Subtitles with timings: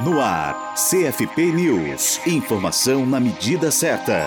[0.00, 2.20] No ar, CFP News.
[2.26, 4.26] Informação na medida certa.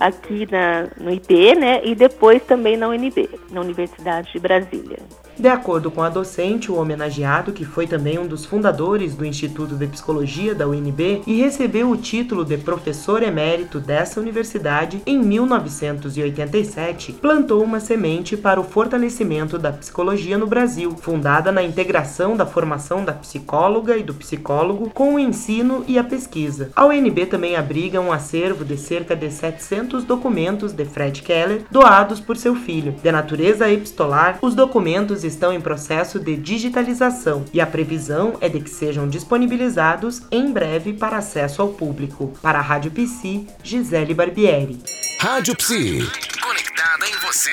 [0.00, 4.98] aqui na, no IP, né, e depois também na UNB, na Universidade de Brasília.
[5.38, 9.74] De acordo com a docente, o homenageado, que foi também um dos fundadores do Instituto
[9.74, 17.14] de Psicologia da UNB e recebeu o título de professor emérito dessa universidade em 1987,
[17.14, 23.04] plantou uma semente para o fortalecimento da psicologia no Brasil, fundada na integração da formação
[23.04, 26.70] da psicóloga e do psicólogo com o ensino e a pesquisa.
[26.76, 32.20] A UNB também abriga um acervo de cerca de 700 documentos de Fred Keller doados
[32.20, 32.94] por seu filho.
[33.02, 38.60] De natureza epistolar, os documentos estão em processo de digitalização e a previsão é de
[38.60, 42.32] que sejam disponibilizados em breve para acesso ao público.
[42.40, 44.80] Para a Rádio Psi, Gisele Barbieri.
[45.18, 46.08] Rádio Psi.
[46.42, 47.50] Conectada em você.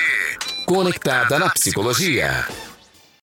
[0.66, 2.46] Conectada na psicologia.